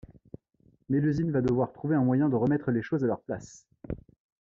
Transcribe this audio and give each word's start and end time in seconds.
Mélusine 0.89 1.29
va 1.29 1.41
devoir 1.41 1.71
trouver 1.71 1.95
un 1.95 2.03
moyen 2.03 2.27
de 2.27 2.35
remettre 2.35 2.71
les 2.71 2.81
choses 2.81 3.03
à 3.03 3.07
leur 3.07 3.19
place… 3.21 3.67